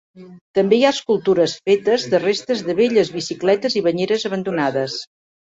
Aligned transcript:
També 0.59 0.77
hi 0.79 0.85
ha 0.87 0.93
escultures 0.95 1.53
fetes 1.69 2.07
de 2.15 2.21
restes 2.25 2.65
de 2.71 2.77
velles 2.81 3.13
bicicletes 3.19 3.79
i 3.83 3.87
banyeres 3.91 4.29
abandonades. 4.31 4.99